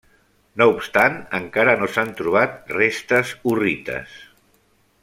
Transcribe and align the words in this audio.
No 0.61 0.67
obstant 0.71 1.17
encara 1.41 1.75
no 1.83 1.91
s'han 1.97 2.15
trobat 2.23 2.75
restes 2.79 3.37
hurrites. 3.51 4.19